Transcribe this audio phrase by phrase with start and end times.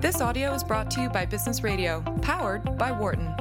[0.00, 3.34] This audio is brought to you by Business Radio, powered by Wharton.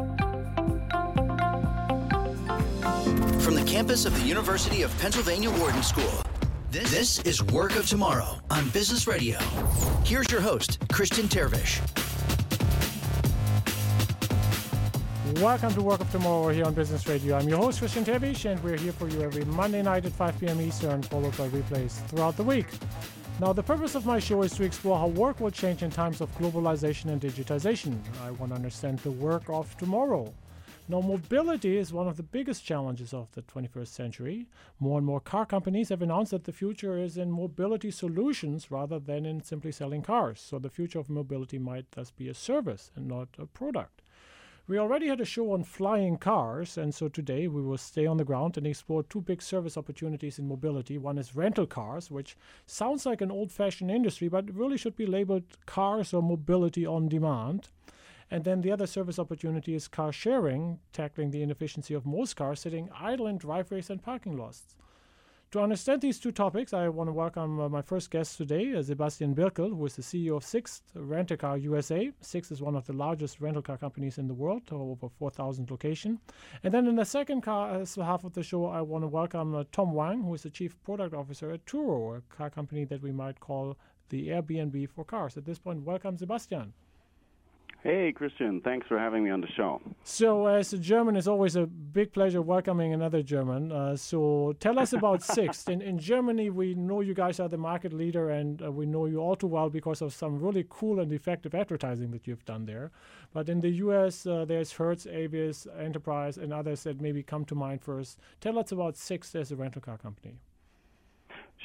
[3.39, 6.21] From the campus of the University of Pennsylvania Wharton School,
[6.69, 9.39] this, this is Work of Tomorrow on Business Radio.
[10.03, 11.79] Here's your host, Christian Terwiesch.
[15.39, 17.37] Welcome to Work of Tomorrow here on Business Radio.
[17.37, 20.37] I'm your host, Christian Terwiesch, and we're here for you every Monday night at 5
[20.41, 20.59] p.m.
[20.59, 22.67] Eastern, followed by replays throughout the week.
[23.39, 26.19] Now, the purpose of my show is to explore how work will change in times
[26.19, 27.97] of globalization and digitization.
[28.21, 30.33] I want to understand the work of tomorrow.
[30.89, 34.47] Now, mobility is one of the biggest challenges of the 21st century.
[34.77, 38.99] More and more car companies have announced that the future is in mobility solutions rather
[38.99, 40.41] than in simply selling cars.
[40.41, 44.01] So, the future of mobility might thus be a service and not a product.
[44.69, 48.17] We already had a show on flying cars, and so today we will stay on
[48.17, 50.99] the ground and explore two big service opportunities in mobility.
[50.99, 52.37] One is rental cars, which
[52.67, 57.09] sounds like an old fashioned industry, but really should be labeled cars or mobility on
[57.09, 57.69] demand.
[58.29, 62.59] And then the other service opportunity is car sharing, tackling the inefficiency of most cars
[62.59, 64.75] sitting idle in driveways and parking lots.
[65.51, 68.83] To understand these two topics, I want to welcome uh, my first guest today, uh,
[68.83, 72.11] Sebastian Birkel, who is the CEO of Sixt Rent a Car USA.
[72.21, 76.19] Sixt is one of the largest rental car companies in the world, over 4,000 locations.
[76.61, 79.55] And then in the second car, uh, half of the show, I want to welcome
[79.55, 83.01] uh, Tom Wang, who is the Chief Product Officer at Turo, a car company that
[83.01, 83.75] we might call
[84.09, 85.35] the Airbnb for cars.
[85.35, 86.73] At this point, welcome, Sebastian.
[87.81, 88.59] Hey, Christian.
[88.59, 89.81] Thanks for having me on the show.
[90.03, 93.71] So, as a German, it's always a big pleasure welcoming another German.
[93.71, 95.69] Uh, so, tell us about Sixt.
[95.69, 99.05] In, in Germany, we know you guys are the market leader, and uh, we know
[99.05, 102.65] you all too well because of some really cool and effective advertising that you've done
[102.65, 102.91] there.
[103.33, 107.55] But in the US, uh, there's Hertz, Avis, Enterprise, and others that maybe come to
[107.55, 108.19] mind first.
[108.41, 110.41] Tell us about Sixt as a rental car company.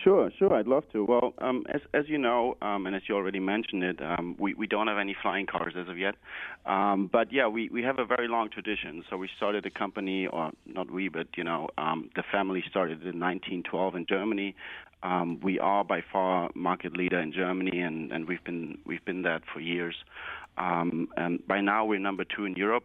[0.02, 0.52] Sure, sure.
[0.52, 1.04] I'd love to.
[1.04, 4.52] Well, um, as as you know, um, and as you already mentioned it, um, we
[4.52, 6.16] we don't have any flying cars as of yet.
[6.66, 9.04] Um, but yeah, we we have a very long tradition.
[9.08, 13.02] So we started a company, or not we, but you know, um, the family started
[13.02, 14.56] in 1912 in Germany.
[15.04, 19.22] Um, we are by far market leader in Germany, and, and we've been we've been
[19.22, 19.94] that for years.
[20.58, 22.84] Um, and by now we're number two in Europe.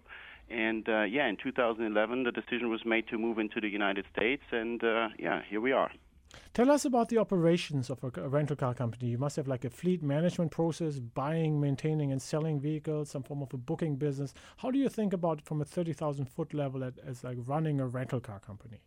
[0.49, 4.43] And uh, yeah, in 2011 the decision was made to move into the United States,
[4.51, 5.91] and uh, yeah, here we are.
[6.53, 9.09] Tell us about the operations of a, rental car company.
[9.09, 13.41] You must have like a fleet management process, buying, maintaining, and selling vehicles, some form
[13.41, 14.33] of a booking business.
[14.57, 17.79] How do you think about it from a 30,000 foot level at, as like running
[17.79, 18.79] a rental car company?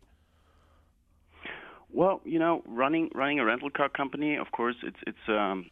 [1.91, 5.69] Well, you know, running running a rental car company, of course, it's it's um,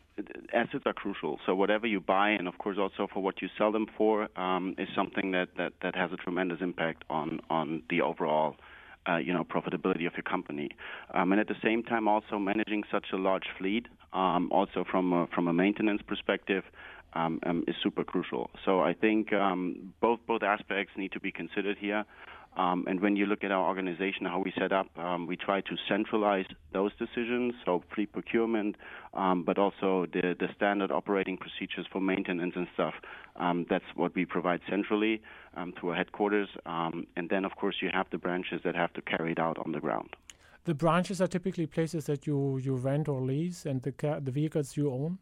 [0.54, 1.40] assets are crucial.
[1.48, 4.76] So whatever you buy, and of course also for what you sell them for, um,
[4.78, 8.56] is something that, that, that has a tremendous impact on on the overall
[9.08, 10.70] uh, you know, profitability of your company.
[11.14, 15.14] Um, and at the same time, also managing such a large fleet, um, also from
[15.14, 16.64] a, from a maintenance perspective,
[17.14, 18.50] um, um, is super crucial.
[18.64, 22.06] So I think um, both both aspects need to be considered here.
[22.58, 25.62] Um, and when you look at our organization, how we set up, um, we try
[25.62, 28.76] to centralize those decisions, so fleet procurement,
[29.14, 32.94] um, but also the, the standard operating procedures for maintenance and stuff.
[33.38, 35.22] Um, that's what we provide centrally
[35.56, 36.50] um, through our headquarters.
[36.66, 39.58] Um, and then, of course, you have the branches that have to carry it out
[39.58, 40.10] on the ground.
[40.66, 44.32] The branches are typically places that you, you rent or lease, and the, ca- the
[44.32, 45.20] vehicles you own?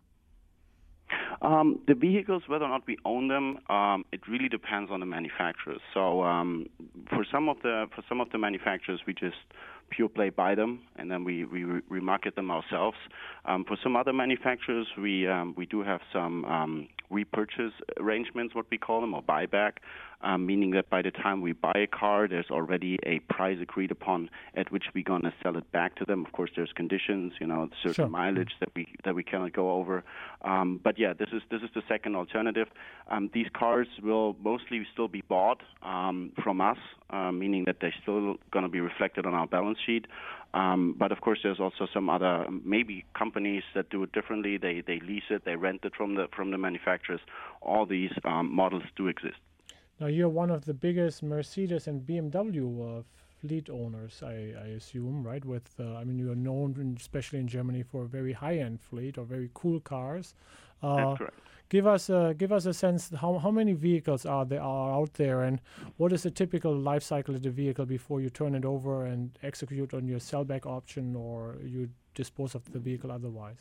[1.41, 5.05] Um, the vehicles, whether or not we own them, um, it really depends on the
[5.05, 5.79] manufacturers.
[5.93, 6.67] So um,
[7.09, 9.37] for some of the for some of the manufacturers, we just
[9.89, 12.97] pure play buy them and then we we remarket them ourselves.
[13.45, 18.65] Um, for some other manufacturers, we um, we do have some um, repurchase arrangements, what
[18.69, 19.73] we call them, or buyback,
[20.21, 23.91] um, meaning that by the time we buy a car, there's already a price agreed
[23.91, 26.25] upon at which we're going to sell it back to them.
[26.25, 28.07] Of course, there's conditions, you know, certain sure.
[28.09, 30.03] mileage that we that we cannot go over.
[30.41, 32.67] Um, but yeah, this is this is the second alternative.
[33.09, 36.77] Um, these cars will mostly still be bought um, from us,
[37.09, 40.05] uh, meaning that they're still going to be reflected on our balance sheet.
[40.53, 44.57] Um, but of course, there's also some other maybe companies that do it differently.
[44.57, 47.21] They they lease it, they rent it from the from the manufacturers.
[47.61, 49.37] All these um, models do exist.
[49.99, 53.03] Now you're one of the biggest Mercedes and BMW uh,
[53.41, 55.43] fleet owners, I, I, assume, right?
[55.43, 59.17] With uh, I mean, you are known, especially in Germany, for a very high-end fleet
[59.17, 60.33] or very cool cars.
[60.81, 61.39] Uh, That's correct.
[61.69, 65.13] Give us a give us a sense how how many vehicles are there are out
[65.13, 65.61] there, and
[65.97, 69.37] what is the typical life cycle of the vehicle before you turn it over and
[69.43, 73.57] execute on your sellback option, or you dispose of the vehicle otherwise?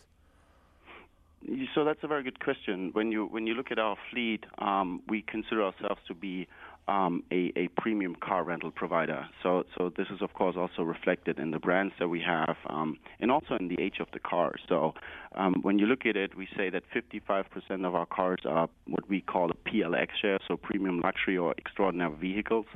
[1.74, 2.90] So that's a very good question.
[2.92, 6.48] When you when you look at our fleet, um, we consider ourselves to be
[6.88, 9.28] um, a, a, premium car rental provider.
[9.42, 12.98] So, so this is of course also reflected in the brands that we have, um,
[13.20, 14.54] and also in the age of the car.
[14.68, 14.94] So,
[15.34, 19.08] um, when you look at it, we say that 55% of our cars are what
[19.08, 22.66] we call a PLX share, so premium luxury or extraordinary vehicles.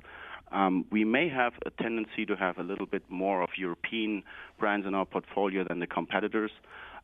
[0.52, 4.22] Um, we may have a tendency to have a little bit more of European
[4.58, 6.50] brands in our portfolio than the competitors.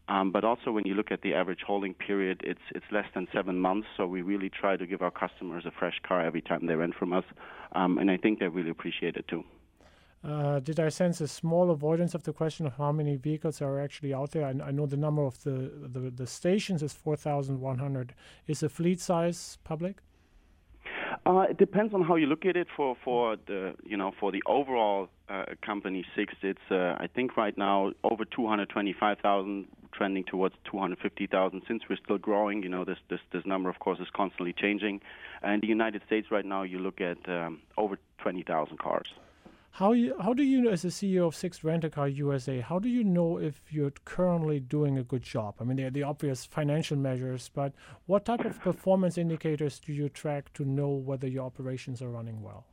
[0.08, 3.28] Um, but also, when you look at the average holding period, it's it's less than
[3.32, 3.87] seven months.
[3.96, 6.94] So we really try to give our customers a fresh car every time they rent
[6.99, 7.25] from us,
[7.72, 9.44] um, and I think they really appreciate it too.
[10.25, 13.78] Uh, did I sense a small avoidance of the question of how many vehicles are
[13.81, 14.44] actually out there?
[14.44, 18.14] I, know the number of the, the, the stations is 4,100.
[18.49, 19.99] Is the fleet size public?
[21.26, 22.69] Uh, it depends on how you look at it.
[22.76, 27.37] For for the you know for the overall uh, company Sixt, it's uh, I think
[27.37, 31.62] right now over 225,000, trending towards 250,000.
[31.67, 35.00] Since we're still growing, you know this this this number of course is constantly changing.
[35.43, 39.06] And the United States right now, you look at um, over 20,000 cars.
[39.73, 41.62] How you how do you as the CEO of Sixt
[41.93, 45.55] Car USA how do you know if you're currently doing a good job?
[45.61, 47.73] I mean, there are the obvious financial measures, but
[48.06, 52.43] what type of performance indicators do you track to know whether your operations are running
[52.43, 52.65] well?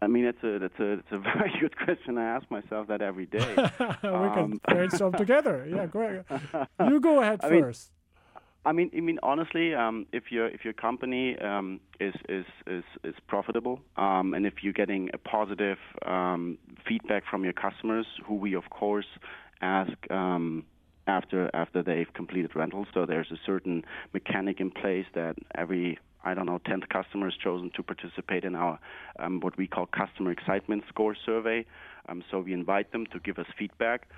[0.00, 2.18] I mean, it's a that's a it's a very good question.
[2.18, 3.54] I ask myself that every day.
[4.02, 5.66] we um, can brainstorm together.
[5.68, 6.22] Yeah, great.
[6.86, 7.90] You go ahead I first.
[7.90, 7.97] Mean,
[8.64, 12.84] I mean, I mean, honestly, um, if your if your company um, is, is is
[13.04, 18.34] is profitable, um, and if you're getting a positive um, feedback from your customers, who
[18.34, 19.06] we of course
[19.62, 20.64] ask um,
[21.06, 26.34] after after they've completed rentals, so there's a certain mechanic in place that every I
[26.34, 28.78] don't know, 10th customer is chosen to participate in our
[29.18, 31.64] um, what we call customer excitement score survey.
[32.08, 34.08] Um, so we invite them to give us feedback.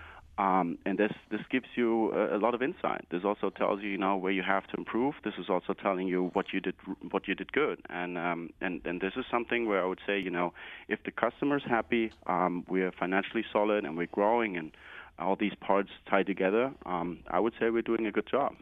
[0.40, 3.04] Um, and this this gives you a, a, lot of insight.
[3.10, 5.14] This also tells you, you know, where you have to improve.
[5.22, 6.76] This is also telling you what you did
[7.10, 7.78] what you did good.
[7.90, 10.54] And um, and and this is something where I would say, you know,
[10.88, 14.70] if the customer's happy, um, we're financially solid and we're growing, and
[15.18, 16.72] all these parts tie together.
[16.86, 18.54] Um, I would say we're doing a good job.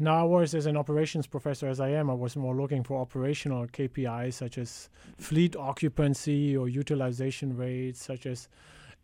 [0.00, 3.00] Now, I was, as an operations professor as I am, I was more looking for
[3.00, 4.88] operational KPIs such as
[5.18, 8.48] fleet occupancy or utilization rates, such as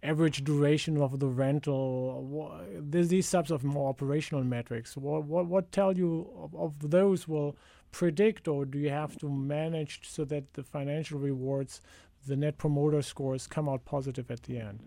[0.02, 2.60] average duration of the rental.
[2.78, 4.96] There's these types of more operational metrics.
[4.96, 7.56] What what what tell you of, of, those will
[7.90, 11.80] predict, or do you have to manage so that the financial rewards,
[12.26, 14.80] the net promoter scores, come out positive at the end?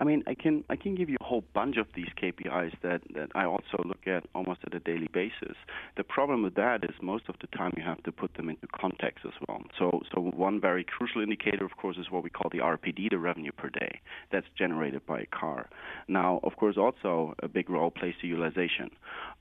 [0.00, 3.00] I mean, I can I can give you a whole bunch of these KPIs that,
[3.14, 5.56] that I also look at almost at a daily basis.
[5.96, 8.66] The problem with that is most of the time you have to put them into
[8.68, 9.62] context as well.
[9.78, 13.18] So so one very crucial indicator, of course, is what we call the RPD, the
[13.18, 14.00] revenue per day,
[14.30, 15.68] that's generated by a car.
[16.06, 18.90] Now, of course, also a big role plays the utilization.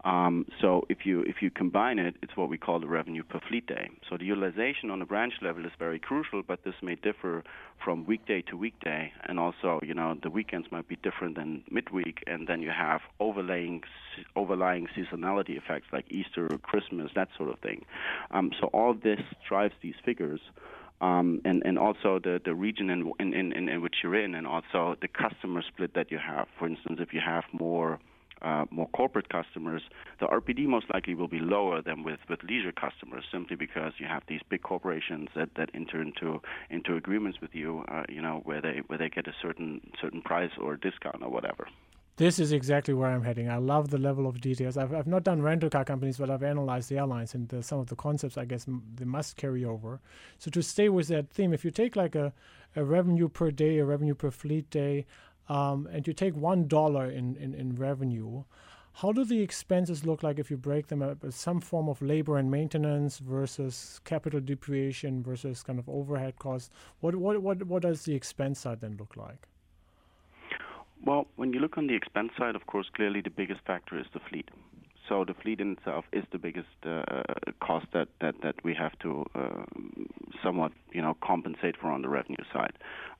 [0.05, 3.39] Um, so if you if you combine it, it's what we call the revenue per
[3.47, 3.89] fleet day.
[4.09, 7.43] So the utilization on a branch level is very crucial, but this may differ
[7.83, 12.23] from weekday to weekday, and also you know the weekends might be different than midweek,
[12.25, 13.81] and then you have overlaying
[14.35, 17.85] overlying seasonality effects like Easter, or Christmas, that sort of thing.
[18.31, 20.39] Um, so all this drives these figures.
[20.99, 24.47] Um, and, and also the, the region in, in, in, in which you're in, and
[24.47, 26.47] also the customer split that you have.
[26.57, 27.99] For instance, if you have more
[28.41, 29.81] uh, more corporate customers,
[30.19, 34.07] the RPD most likely will be lower than with, with leisure customers, simply because you
[34.07, 38.41] have these big corporations that, that enter into into agreements with you, uh, you know,
[38.43, 41.67] where they where they get a certain certain price or discount or whatever.
[42.17, 43.47] This is exactly where I'm heading.
[43.47, 44.75] I love the level of details.
[44.75, 47.77] I've, I've not done rental car companies, but I've analyzed the airlines and the, some
[47.77, 50.01] of the concepts I guess m- they must carry over.
[50.39, 52.33] So to stay with that theme, if you take like a,
[52.75, 55.05] a revenue per day, a revenue per fleet day,
[55.49, 58.43] um, and you take one dollar in, in, in revenue,
[59.01, 62.01] how do the expenses look like if you break them up as some form of
[62.01, 66.71] labor and maintenance versus capital depreciation versus kind of overhead costs?
[66.99, 69.47] What, what, what, what does the expense side then look like?
[71.05, 74.07] Well, when you look on the expense side, of course, clearly the biggest factor is
[74.13, 74.49] the fleet.
[75.07, 77.03] So the fleet in itself is the biggest uh,
[77.61, 79.63] cost that, that, that we have to uh,
[80.43, 82.73] somewhat you know compensate for on the revenue side.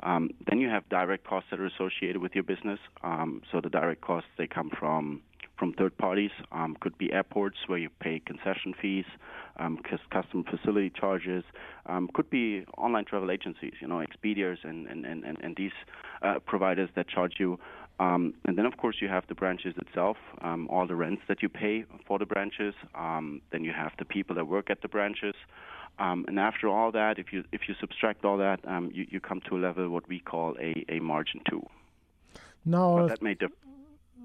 [0.04, 2.80] Um, then you have direct costs that are associated with your business.
[3.04, 5.22] Um, so the direct costs they come from
[5.58, 6.32] from third parties.
[6.52, 9.06] Um, could be airports where you pay concession fees,
[9.58, 9.80] um,
[10.12, 11.44] custom facility charges.
[11.88, 15.72] Um, could be online travel agencies, you know, Expedias and and and, and these
[16.22, 17.60] uh, providers that charge you
[18.00, 21.42] um, and then, of course, you have the branches itself, um, all the rents that
[21.42, 22.76] you pay for the branches.
[22.94, 25.34] Um, then you have the people that work at the branches.
[26.00, 29.20] Um, and after all that, if you if you subtract all that, um, you, you
[29.20, 31.66] come to a level what we call a, a margin two.
[32.64, 33.36] Now, that may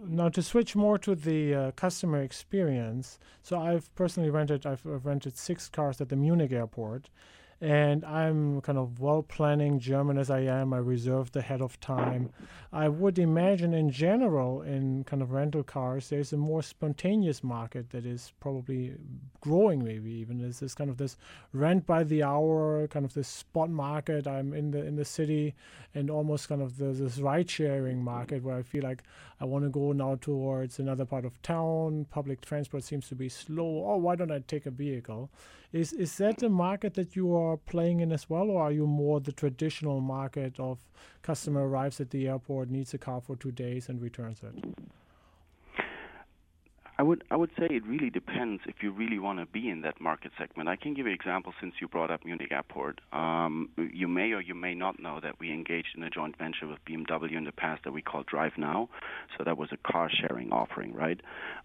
[0.05, 5.07] Now, to switch more to the uh, customer experience, so I've personally rented, I've, I've
[5.07, 7.09] rented six cars at the Munich airport,
[7.63, 10.73] and I'm kind of well planning German as I am.
[10.73, 12.31] I reserved ahead of time.
[12.73, 17.91] I would imagine, in general, in kind of rental cars, there's a more spontaneous market
[17.91, 18.95] that is probably
[19.41, 19.85] growing.
[19.85, 21.17] Maybe even is this kind of this
[21.53, 24.27] rent by the hour, kind of this spot market.
[24.27, 25.55] I'm in the in the city,
[25.95, 29.05] and almost kind of the, this ride sharing market where I feel like
[29.41, 32.07] I want to go now towards another part of town.
[32.11, 33.85] Public transport seems to be slow.
[33.87, 35.31] Oh, why don't I take a vehicle?
[35.73, 38.87] Is is that a market that you are playing in as well, or are you
[38.87, 40.79] more the traditional market of
[41.23, 44.55] customer arrives at the airport, needs a car for two days, and returns it?
[47.03, 49.81] I would I would say it really depends if you really want to be in
[49.81, 50.69] that market segment.
[50.69, 53.01] I can give you an example since you brought up Munich Airport.
[53.13, 56.69] Um, you may or you may not know that we engaged in a joint venture
[56.69, 58.89] with BMW in the past that we call Drive Now.
[59.37, 61.21] So that was a car sharing offering, right?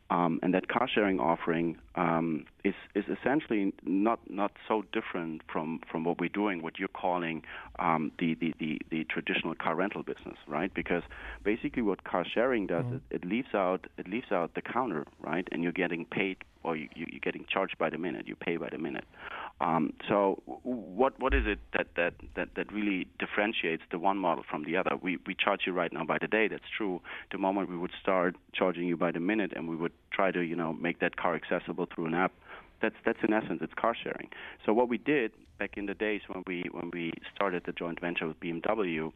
[0.09, 5.81] Um, and that car sharing offering um, is is essentially not not so different from
[5.91, 7.43] from what we're doing, what you're calling
[7.77, 10.73] um, the, the, the the traditional car rental business, right?
[10.73, 11.03] Because
[11.43, 12.95] basically what car sharing does mm-hmm.
[13.11, 15.26] it, it leaves out it leaves out the counter, right?
[15.51, 18.27] And you're getting paid or you, are getting charged by the minute.
[18.27, 19.05] You pay by the minute.
[19.59, 24.43] Um, so what what is it that, that, that, that really differentiates the one model
[24.49, 24.91] from the other?
[25.01, 26.47] We we charge you right now by the day.
[26.47, 27.01] That's true.
[27.31, 30.41] The moment we would start charging you by the minute, and we would try to
[30.41, 32.33] you know make that car accessible through an app.
[32.81, 34.29] That's that's in essence it's car sharing.
[34.65, 37.99] So what we did back in the days when we when we started the joint
[37.99, 39.11] venture with BMW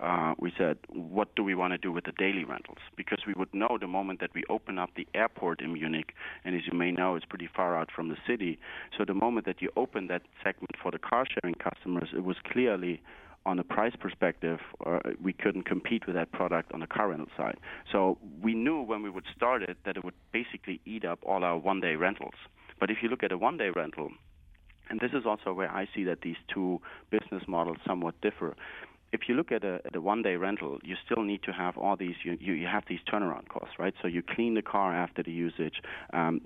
[0.00, 2.78] uh, we said, what do we want to do with the daily rentals?
[2.96, 6.54] Because we would know the moment that we open up the airport in Munich, and
[6.56, 8.58] as you may know, it's pretty far out from the city.
[8.96, 12.36] So the moment that you open that segment for the car sharing customers, it was
[12.44, 13.00] clearly
[13.44, 17.26] on a price perspective, uh, we couldn't compete with that product on the car rental
[17.36, 17.58] side.
[17.90, 21.42] So we knew when we would start it that it would basically eat up all
[21.42, 22.34] our one day rentals.
[22.78, 24.10] But if you look at a one day rental,
[24.90, 26.80] and this is also where I see that these two
[27.10, 28.54] business models somewhat differ
[29.12, 31.96] if you look at a, at a one-day rental, you still need to have all
[31.96, 32.14] these.
[32.24, 33.94] You, you, you have these turnaround costs, right?
[34.00, 36.40] So you clean the car after the usage, um,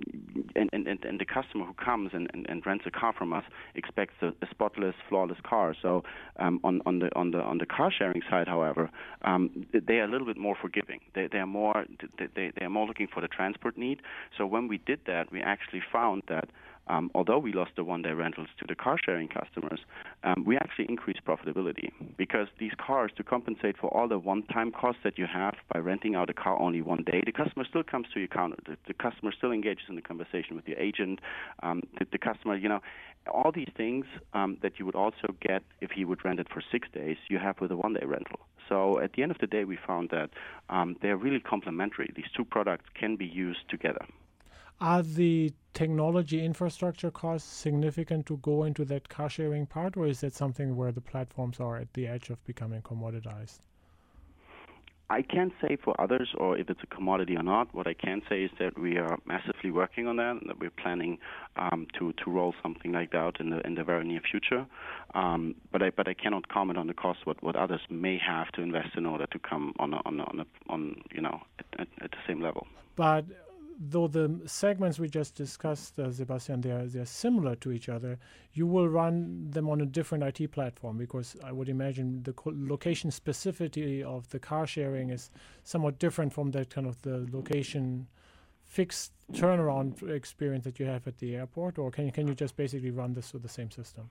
[0.57, 3.33] and, and, and, and the customer who comes and, and, and rents a car from
[3.33, 3.45] us
[3.77, 5.75] expects a, a spotless, flawless car.
[5.81, 6.03] So
[6.39, 8.91] um, on, on the on the on the car sharing side, however,
[9.23, 11.01] um, they are a little bit more forgiving.
[11.15, 11.85] They they are more
[12.19, 14.01] they they are more looking for the transport need.
[14.37, 16.51] So when we did that, we actually found that
[16.88, 19.81] um, although we lost the one-day rentals to the car-sharing customers,
[20.25, 25.00] um, we actually increased profitability because these cars, to compensate for all the one-time costs
[25.05, 28.07] that you have by renting out a car only one day, the customer still comes
[28.14, 28.57] to your counter.
[28.66, 31.21] The, the customer still engages in the conversation with your agent.
[31.62, 32.81] Um, the, the, customer, you know,
[33.33, 36.62] all these things um, that you would also get if he would rent it for
[36.71, 38.40] six days, you have with a one-day rental.
[38.69, 40.31] So at the end of the day, we found that
[40.71, 42.11] um, they're really complementary.
[42.14, 44.05] These two products can be used together.
[44.80, 50.21] Are the technology infrastructure costs significant to go into that car sharing part, or is
[50.21, 53.61] that something where the platforms are at the edge of becoming commoditized?
[55.09, 57.73] I can't say for others or if it's a commodity or not.
[57.73, 60.71] What I can say is that we are massively working on that, and that we're
[60.71, 61.18] planning
[61.56, 64.66] um, to to roll something like that out in the in the very near future.
[65.14, 68.50] Um, but I but I cannot comment on the cost what, what others may have
[68.52, 71.40] to invest in order to come on a, on a, on, a, on you know
[71.61, 72.66] at, at, at the same level.
[72.97, 73.26] But
[73.78, 77.88] though the segments we just discussed, uh, Sebastian, they are, they are similar to each
[77.88, 78.18] other,
[78.52, 82.54] you will run them on a different IT platform because I would imagine the co-
[82.54, 85.30] location specificity of the car sharing is
[85.62, 88.06] somewhat different from that kind of the location
[88.64, 92.56] fixed turnaround experience that you have at the airport, or can you, can you just
[92.56, 94.11] basically run this with the same system?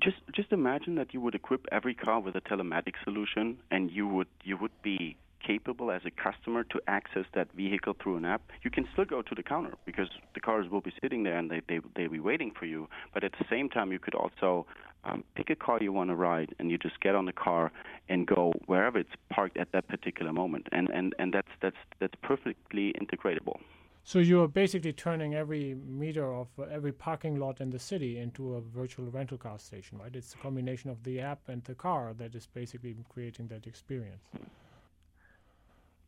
[0.00, 4.06] Just just imagine that you would equip every car with a telematics solution, and you
[4.06, 8.42] would you would be capable as a customer to access that vehicle through an app,
[8.62, 11.50] you can still go to the counter because the cars will be sitting there and
[11.50, 12.88] they, they, they'll be waiting for you.
[13.14, 14.66] But at the same time, you could also
[15.04, 17.72] um, pick a car you want to ride and you just get on the car
[18.08, 20.68] and go wherever it's parked at that particular moment.
[20.72, 23.58] And, and, and that's, that's, that's perfectly integratable.
[24.04, 28.54] So you're basically turning every meter of uh, every parking lot in the city into
[28.54, 30.14] a virtual rental car station, right?
[30.16, 34.22] It's a combination of the app and the car that is basically creating that experience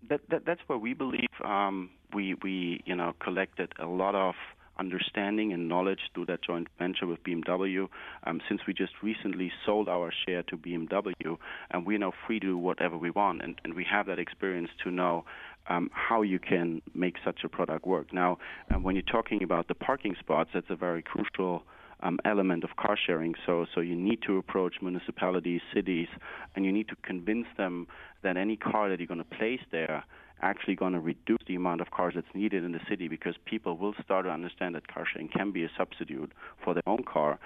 [0.08, 4.34] that, that that's where we believe um, we we you know collected a lot of
[4.78, 7.86] understanding and knowledge through that joint venture with BMW.
[8.24, 11.36] Um, since we just recently sold our share to BMW,
[11.70, 14.70] and we're now free to do whatever we want, and, and we have that experience
[14.82, 15.24] to know
[15.68, 18.12] um, how you can make such a product work.
[18.12, 18.38] Now,
[18.74, 21.62] um, when you're talking about the parking spots, that's a very crucial
[22.02, 23.34] um, element of car sharing.
[23.46, 26.08] So, so you need to approach municipalities, cities,
[26.54, 27.86] and you need to convince them
[28.22, 30.04] that any car that you're going to place there
[30.42, 33.76] actually going to reduce the amount of cars that's needed in the city because people
[33.76, 36.32] will start to understand that car sharing can be a substitute
[36.64, 37.38] for their own car.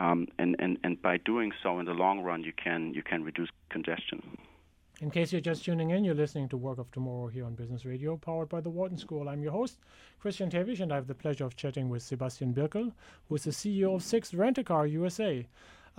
[0.00, 3.24] Um, and, and, and by doing so in the long run, you can, you can
[3.24, 4.36] reduce congestion.
[5.02, 7.84] In case you're just tuning in, you're listening to Work of Tomorrow here on Business
[7.84, 9.28] Radio, powered by the Wharton School.
[9.28, 9.78] I'm your host,
[10.20, 12.92] Christian Terwiesch, and I have the pleasure of chatting with Sebastian Birkel,
[13.28, 15.44] who is the CEO of Sixt Rent-A-Car USA.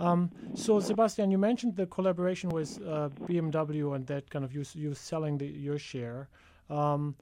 [0.00, 4.64] Um, so, Sebastian, you mentioned the collaboration with uh, BMW and that kind of you,
[4.72, 6.30] you selling the, your share.
[6.70, 7.14] Um,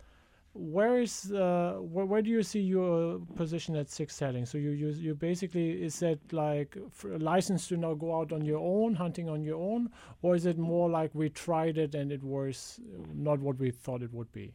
[0.55, 4.45] where is uh, where, where, do you see your position at Sixt heading?
[4.45, 8.45] So you you, you basically is that like a license to now go out on
[8.45, 9.91] your own, hunting on your own,
[10.21, 12.81] or is it more like we tried it and it was
[13.15, 14.53] not what we thought it would be?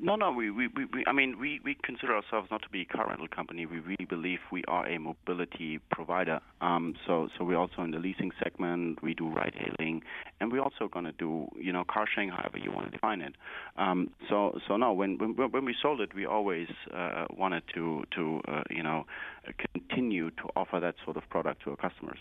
[0.00, 0.30] No, no.
[0.30, 3.28] We, we, we, I mean, we, we consider ourselves not to be a car rental
[3.28, 3.66] company.
[3.66, 6.40] We really believe we are a mobility provider.
[6.60, 9.02] Um, so, so we're also in the leasing segment.
[9.02, 10.02] We do ride hailing,
[10.40, 13.20] and we're also going to do, you know, car sharing, however you want to define
[13.20, 13.34] it.
[13.76, 14.92] Um, so, so no.
[14.92, 19.06] When, when when we sold it, we always uh, wanted to to uh, you know
[19.74, 22.18] continue to offer that sort of product to our customers.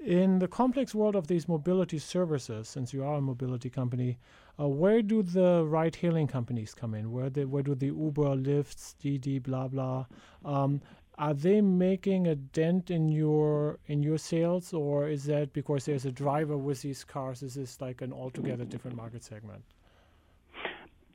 [0.00, 4.18] In the complex world of these mobility services, since you are a mobility company,
[4.58, 7.10] uh, where do the ride-hailing companies come in?
[7.10, 10.06] Where where do the Uber, Lyft, Didi, blah blah?
[10.44, 10.80] Um,
[11.16, 16.04] are they making a dent in your in your sales, or is that because there's
[16.04, 17.42] a driver with these cars?
[17.42, 19.62] Is this like an altogether different market segment?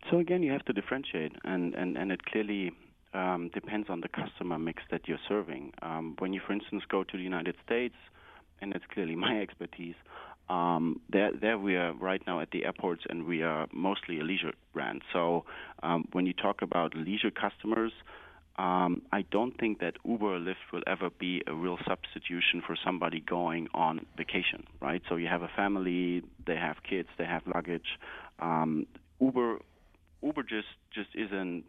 [0.10, 2.72] So again, you have to differentiate, and and and it clearly
[3.14, 5.74] um, depends on the customer mix that you're serving.
[5.82, 7.96] Um, when you, for instance, go to the United States
[8.62, 9.96] and it's clearly my expertise.
[10.50, 14.24] Um, there, there we are right now at the airports, and we are mostly a
[14.24, 15.04] leisure brand.
[15.14, 15.46] So
[15.84, 17.92] um, when you talk about leisure customers,
[18.58, 22.76] um, I don't think that Uber or Lyft will ever be a real substitution for
[22.84, 25.02] somebody going on vacation, right?
[25.08, 27.98] So you have a family, they have kids, they have luggage.
[28.40, 28.86] Um,
[29.22, 29.60] Uber,
[30.22, 31.64] Uber just just isn't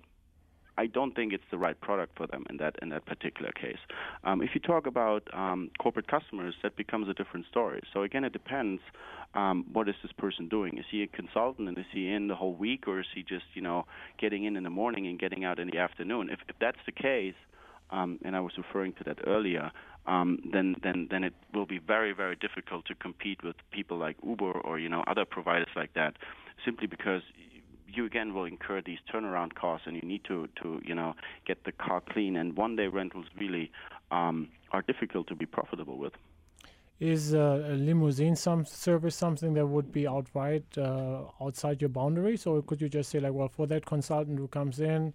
[0.79, 3.79] I don't think it's the right product for them in that in that particular case.
[4.25, 7.83] Um, if you talk about um, corporate customers, that becomes a different story.
[7.93, 8.81] So again, it depends.
[9.35, 10.79] Um, what is this person doing?
[10.79, 13.45] Is he a consultant and is he in the whole week, or is he just
[13.55, 13.87] you know
[14.19, 16.31] getting in in the morning and getting out in the afternoon?
[16.31, 17.35] If, if that's the case,
[17.91, 19.71] um, and I was referring to that earlier,
[20.07, 24.17] um, then then then it will be very very difficult to compete with people like
[24.27, 26.15] Uber or you know other providers like that,
[26.65, 27.23] simply because
[27.93, 31.15] you again will incur these turnaround costs, and you need to to you know
[31.47, 32.37] get the car clean.
[32.37, 33.71] And one day rentals really
[34.11, 36.13] um, are difficult to be profitable with.
[36.99, 42.47] Is uh, a limousine some service something that would be outright uh, outside your boundaries,
[42.47, 45.15] or could you just say like, well, for that consultant who comes in,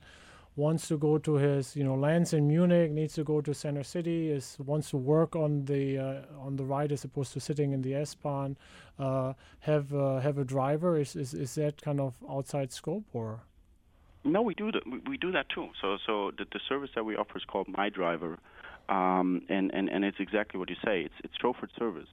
[0.55, 3.83] wants to go to his you know lands in Munich, needs to go to Center
[3.83, 7.71] City, is wants to work on the uh, on the ride as opposed to sitting
[7.73, 8.57] in the S Bahn,
[8.99, 10.97] uh, have uh, have a driver.
[10.99, 13.41] Is, is is that kind of outside scope or?
[14.23, 14.81] No, we do that.
[15.07, 15.67] We, do that too.
[15.79, 18.39] So so the, the service that we offer is called My Driver,
[18.89, 21.01] um, and and and it's exactly what you say.
[21.01, 22.07] It's it's chauffeured service.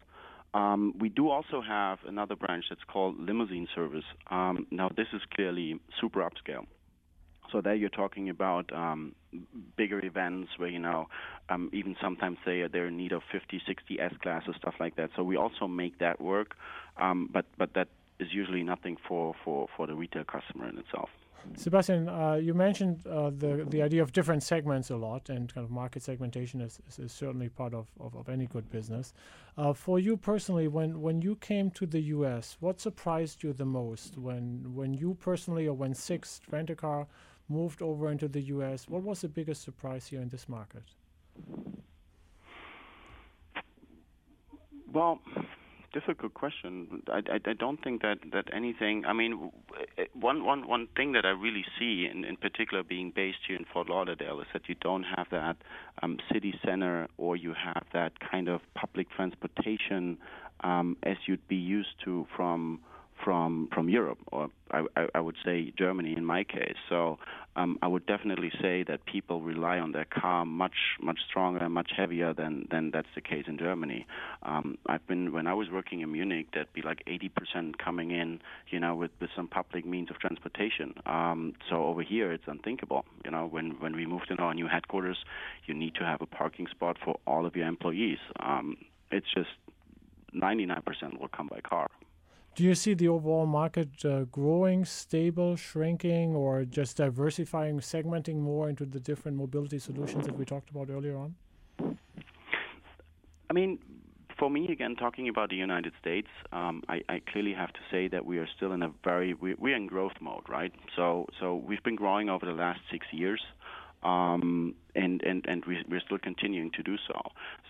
[0.54, 4.04] Um, we do also have another branch that's called limousine service.
[4.30, 6.66] Um, now, this is clearly super upscale.
[7.52, 9.14] So there you're talking about um,
[9.76, 11.08] bigger events where you know
[11.48, 15.10] um, even sometimes they they're in need of 50, 60 S classes, stuff like that.
[15.14, 16.56] So we also make that work,
[16.96, 17.88] um, but but that
[18.18, 21.10] is usually nothing for, for, for the retail customer in itself.
[21.56, 25.64] Sebastian, uh, you mentioned uh, the the idea of different segments a lot, and kind
[25.64, 29.12] of market segmentation is, is, is certainly part of, of, of, any good business.
[29.58, 33.64] Uh, for you personally, when, when you came to the U.S., what surprised you the
[33.64, 37.08] most when when you personally or when Sixt Rent-A-Car
[37.48, 38.88] moved over into the U.S.
[38.88, 40.84] What was the biggest surprise here in this market?
[44.92, 45.20] Well,
[45.92, 47.02] difficult question.
[47.08, 49.04] I, I, I, don't think that, that anything.
[49.06, 49.50] I mean,
[50.12, 53.64] one, one, one thing that I really see, in, in particular, being based here in
[53.72, 55.56] Fort Lauderdale, is that you don't have that
[56.02, 60.18] um, city center or you have that kind of public transportation
[60.60, 62.80] um, as you'd be used to from
[63.22, 66.76] from from Europe, or I, I, would say Germany in my case.
[66.88, 67.18] So
[67.56, 71.72] um, I would definitely say that people rely on their car much much stronger and
[71.72, 74.06] much heavier than than that's the case in Germany.
[74.42, 78.40] Um, I've been when I was working in Munich, that'd be like 80% coming in,
[78.70, 80.94] you know, with with some public means of transportation.
[81.06, 83.04] Um, so over here, it's unthinkable.
[83.24, 85.18] You know, when when we moved in our new headquarters,
[85.66, 88.18] you need to have a parking spot for all of your employees.
[88.40, 88.76] Um,
[89.10, 89.50] it's just
[90.34, 91.90] 99% will come by car.
[92.54, 98.68] Do you see the overall market uh, growing, stable, shrinking, or just diversifying, segmenting more
[98.68, 101.34] into the different mobility solutions that we talked about earlier on?
[103.48, 103.78] I mean,
[104.38, 108.08] for me, again, talking about the United States, um, I, I, clearly have to say
[108.08, 110.72] that we are still in a very we, we're in growth mode, right?
[110.96, 113.40] So so we've been growing over the last six years
[114.02, 117.20] um, and and and we, we're still continuing to do so.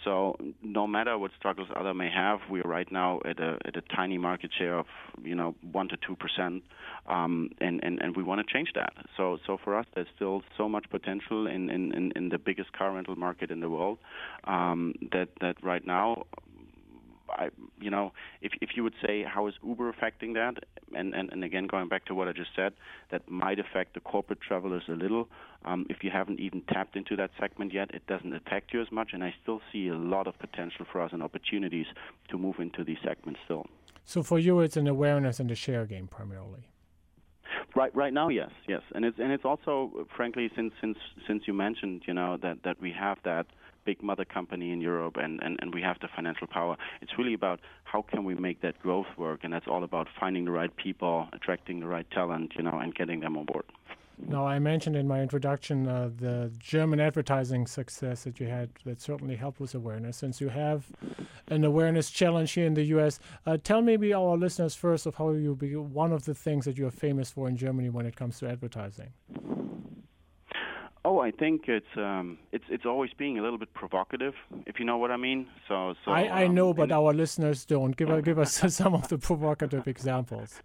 [0.04, 3.76] So no matter what struggles other may have, we are right now at a at
[3.76, 4.86] a tiny market share of
[5.22, 6.62] you know one to two percent,
[7.06, 8.92] um, and and and we want to change that.
[9.16, 12.92] So so for us, there's still so much potential in in in the biggest car
[12.92, 13.98] rental market in the world
[14.44, 16.24] um, that that right now
[17.32, 17.48] I,
[17.80, 20.54] you know, if if you would say how is Uber affecting that,
[20.94, 22.72] and, and, and again going back to what I just said,
[23.10, 25.28] that might affect the corporate travelers a little.
[25.64, 28.90] Um, if you haven't even tapped into that segment yet, it doesn't affect you as
[28.90, 31.86] much, and I still see a lot of potential for us and opportunities
[32.30, 33.66] to move into these segments still.
[34.04, 36.68] So for you, it's an awareness and a share game primarily.
[37.74, 41.54] Right, right now, yes, yes, and it's and it's also, frankly, since since since you
[41.54, 43.46] mentioned, you know, that that we have that
[43.84, 46.76] big mother company in Europe and, and, and we have the financial power.
[47.00, 50.44] It's really about how can we make that growth work, and that's all about finding
[50.44, 53.64] the right people, attracting the right talent, you know, and getting them on board.
[54.28, 59.00] Now, I mentioned in my introduction uh, the German advertising success that you had that
[59.00, 60.16] certainly helped with awareness.
[60.18, 60.86] Since you have
[61.48, 65.30] an awareness challenge here in the U.S., uh, tell maybe our listeners first of how
[65.30, 68.14] you be one of the things that you are famous for in Germany when it
[68.14, 69.12] comes to advertising.
[71.04, 74.34] Oh, I think it's um, it's it's always being a little bit provocative,
[74.66, 75.48] if you know what I mean.
[75.66, 77.96] So, so I, I um, know, but our listeners don't.
[77.96, 80.60] Give give us some of the provocative examples.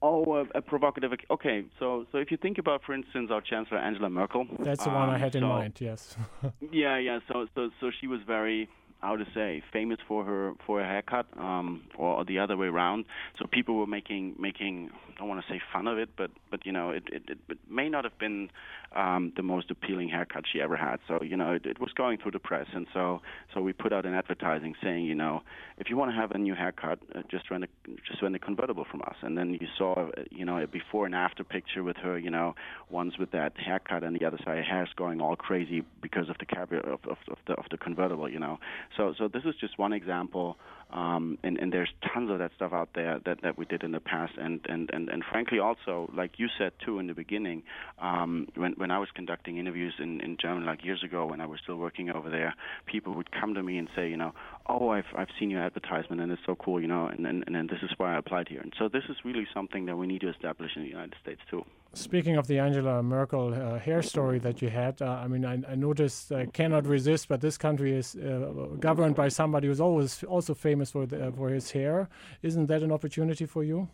[0.00, 1.12] Oh, uh, a provocative.
[1.30, 4.46] Okay, so so if you think about, for instance, our Chancellor Angela Merkel.
[4.60, 5.74] That's the um, one I had in mind.
[5.80, 6.16] Yes.
[6.72, 7.18] yeah, yeah.
[7.28, 8.68] So so so she was very
[9.02, 13.04] how to say famous for her for a haircut um or the other way around.
[13.38, 16.64] So people were making making I don't want to say fun of it but but
[16.64, 18.48] you know it it, it may not have been
[18.94, 20.98] um the most appealing haircut she ever had.
[21.08, 22.66] So you know it, it was going through the press.
[22.72, 23.20] And so
[23.52, 25.42] so we put out an advertising saying you know
[25.78, 27.68] if you want to have a new haircut uh, just rent a
[28.08, 29.16] just rent a convertible from us.
[29.22, 32.30] And then you saw uh, you know a before and after picture with her you
[32.30, 32.54] know
[32.88, 36.46] ones with that haircut and the other side hair's going all crazy because of the
[36.46, 38.58] cab of, of, of the of the convertible you know
[38.96, 40.56] so, so this is just one example,
[40.92, 43.92] um, and, and there's tons of that stuff out there that, that we did in
[43.92, 47.62] the past, and, and, and, and frankly also, like you said too in the beginning,
[48.00, 51.46] um, when when I was conducting interviews in, in Germany like years ago when I
[51.46, 52.54] was still working over there,
[52.86, 54.32] people would come to me and say, you know,
[54.66, 57.68] oh, I've I've seen your advertisement and it's so cool, you know, and and, and
[57.68, 60.20] this is why I applied here, and so this is really something that we need
[60.22, 61.64] to establish in the United States too.
[61.94, 65.60] Speaking of the Angela Merkel uh, hair story that you had, uh, I mean, I,
[65.68, 70.24] I noticed, I cannot resist, but this country is uh, governed by somebody who's always
[70.24, 72.08] also famous for the, for his hair.
[72.42, 73.88] Isn't that an opportunity for you?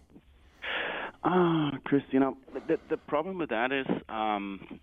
[1.24, 2.36] Ah, Chris, you know,
[2.68, 3.86] the, the problem with that is.
[4.08, 4.78] Um,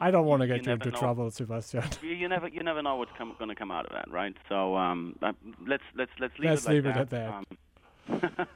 [0.00, 0.98] I don't want to get you, you into know.
[0.98, 1.82] trouble, Sebastian.
[2.02, 4.36] You, you, never, you never know what's going to come out of that, right?
[4.48, 5.32] So um, uh,
[5.66, 6.96] let's let's let's leave let's it like leave that.
[6.96, 7.34] it at that.
[7.34, 7.44] Um,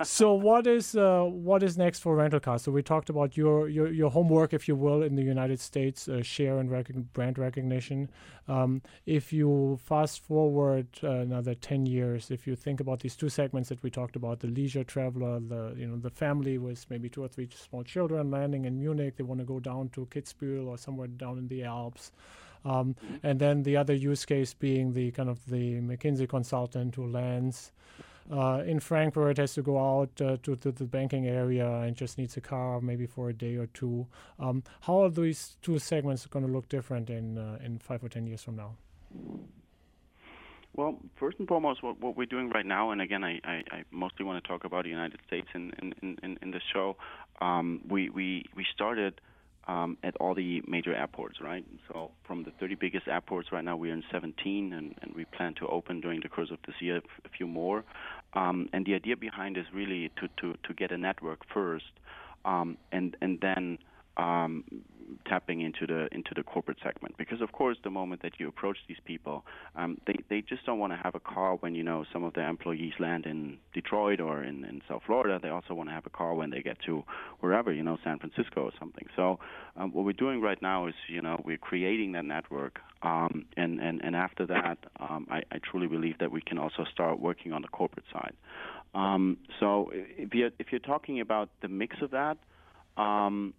[0.02, 2.62] so what is uh, what is next for rental cars?
[2.62, 6.08] So we talked about your your, your homework, if you will, in the United States,
[6.08, 8.10] uh, share and rec- brand recognition.
[8.48, 13.28] Um, if you fast forward uh, another ten years, if you think about these two
[13.28, 17.08] segments that we talked about, the leisure traveler, the you know the family with maybe
[17.08, 20.66] two or three small children landing in Munich, they want to go down to Kitzbühel
[20.66, 22.12] or somewhere down in the Alps.
[22.62, 23.26] Um, mm-hmm.
[23.26, 27.72] and then the other use case being the kind of the McKinsey consultant who lands
[28.30, 32.16] uh, in Frankfurt has to go out uh, to, to, the banking area and just
[32.18, 34.06] needs a car maybe for a day or two.
[34.38, 38.08] Um, how are these two segments going to look different in uh, in five or
[38.08, 38.76] ten years from now?
[40.76, 43.84] Well, first and foremost, what, what we're doing right now, and again, I, I, I
[43.90, 46.96] mostly want to talk about the United States in in, in, in the show.
[47.40, 49.20] Um, we, we we started
[49.70, 51.64] um, at all the major airports, right?
[51.88, 55.54] So from the 30 biggest airports right now, we're in 17, and, and we plan
[55.54, 57.84] to open during the course of this year a few more.
[58.34, 61.92] Um, and the idea behind is really to, to, to get a network first,
[62.44, 63.78] um, and and then
[64.16, 64.64] um,
[65.26, 67.16] tapping into the into the corporate segment.
[67.16, 69.44] Because of course the moment that you approach these people
[69.76, 72.34] um, they they just don't want to have a car when you know some of
[72.34, 75.38] their employees land in Detroit or in, in South Florida.
[75.42, 77.04] They also want to have a car when they get to
[77.40, 79.06] wherever you know San Francisco or something.
[79.16, 79.38] So
[79.76, 83.80] um, what we're doing right now is you know we're creating that network um, and,
[83.80, 87.52] and and after that um, I, I truly believe that we can also start working
[87.52, 88.34] on the corporate side.
[88.94, 92.38] Um, so if you're if you're talking about the mix of that
[92.96, 93.54] um,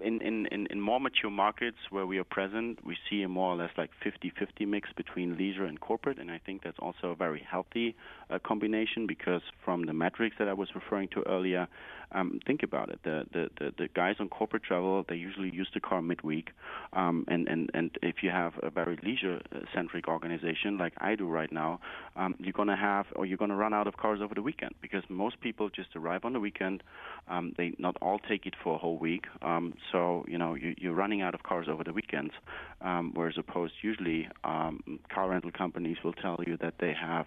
[0.00, 3.56] in, in, in more mature markets where we are present, we see a more or
[3.56, 7.46] less like 50-50 mix between leisure and corporate, and I think that's also a very
[7.48, 7.94] healthy
[8.30, 11.68] uh, combination because from the metrics that I was referring to earlier,
[12.14, 13.00] um, think about it.
[13.02, 16.50] The, the, the, the, guys on corporate travel, they usually use the car midweek.
[16.92, 19.40] Um, and, and, and if you have a very leisure
[19.74, 21.80] centric organization like I do right now,
[22.16, 24.42] um, you're going to have, or you're going to run out of cars over the
[24.42, 26.82] weekend because most people just arrive on the weekend.
[27.28, 29.24] Um, they not all take it for a whole week.
[29.42, 32.32] Um, so, you know, you, you're running out of cars over the weekends.
[32.80, 37.26] Um, whereas opposed, usually car rental companies will tell you that they have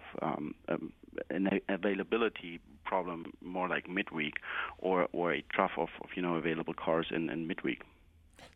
[1.29, 4.35] an availability problem more like midweek
[4.79, 7.81] or, or a trough of, of you know available cars in, in midweek.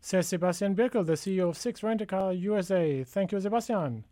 [0.00, 3.04] Says Sebastian Birkel, the CEO of Sixt Rent-A-Car USA.
[3.04, 4.04] Thank you, Sebastian.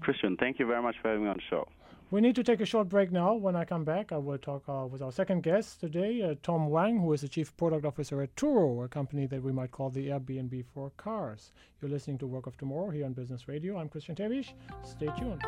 [0.00, 1.66] Christian, thank you very much for having me on the show.
[2.14, 3.34] We need to take a short break now.
[3.34, 6.68] When I come back, I will talk uh, with our second guest today, uh, Tom
[6.68, 9.90] Wang, who is the Chief Product Officer at Turo, a company that we might call
[9.90, 11.50] the Airbnb for cars.
[11.82, 13.78] You're listening to Work of Tomorrow here on Business Radio.
[13.78, 14.52] I'm Christian Terwiesch.
[14.84, 15.42] Stay tuned.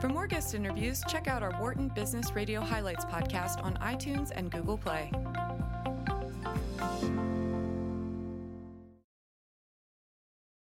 [0.00, 4.50] For more guest interviews, check out our Wharton Business Radio Highlights podcast on iTunes and
[4.50, 5.12] Google Play.